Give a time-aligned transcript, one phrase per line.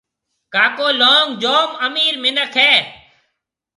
[0.53, 2.73] ڪاڪو لونگ جوم امِير مِنک هيَ۔